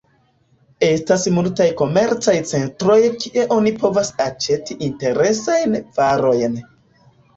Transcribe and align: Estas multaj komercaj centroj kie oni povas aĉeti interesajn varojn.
Estas 0.85 1.25
multaj 1.33 1.67
komercaj 1.81 2.35
centroj 2.53 2.97
kie 3.25 3.45
oni 3.59 3.75
povas 3.85 4.11
aĉeti 4.29 4.79
interesajn 4.89 5.81
varojn. 6.01 6.59